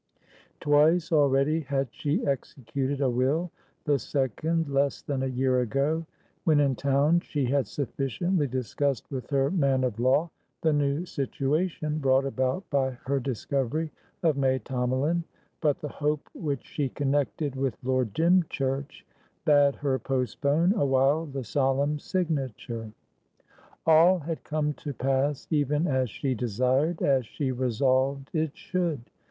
Twice 0.61 1.11
already 1.11 1.59
had 1.59 1.89
she 1.91 2.25
executed 2.25 3.01
a 3.01 3.09
will, 3.11 3.51
the 3.85 3.99
second 3.99 4.67
less 4.67 5.03
than 5.03 5.21
a 5.21 5.27
year 5.27 5.59
ago. 5.61 6.07
When 6.43 6.59
in 6.59 6.73
town, 6.75 7.19
she 7.19 7.45
had 7.45 7.67
sufficiently 7.67 8.47
discussed 8.47 9.11
with 9.11 9.29
her 9.29 9.51
man 9.51 9.83
of 9.83 9.99
law 9.99 10.31
the 10.61 10.73
new 10.73 11.05
situation 11.05 11.99
brought 11.99 12.25
about 12.25 12.67
by 12.71 12.97
her 13.05 13.19
discovery 13.19 13.91
of 14.23 14.37
May 14.37 14.57
Tomalin; 14.57 15.23
but 15.61 15.77
the 15.81 15.89
hope 15.89 16.27
which 16.33 16.65
she 16.65 16.89
connected 16.89 17.55
with 17.55 17.77
Lord 17.83 18.11
Dymchurch 18.11 19.05
bade 19.45 19.75
her 19.75 19.99
postpone 19.99 20.73
awhile 20.73 21.27
the 21.27 21.43
solemn 21.43 21.99
signature. 21.99 22.91
All 23.85 24.17
had 24.17 24.43
come 24.43 24.73
to 24.81 24.93
pass 24.95 25.45
even 25.51 25.85
as 25.85 26.09
she 26.09 26.33
desired, 26.33 27.03
as 27.03 27.23
she 27.27 27.51
resolved 27.51 28.31
it 28.33 28.57
should. 28.57 29.01